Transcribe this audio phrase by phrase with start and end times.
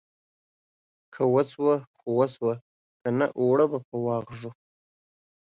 [1.13, 2.53] که وسوه خو وسوه،
[3.01, 4.51] که نه اوړه به په واغږو.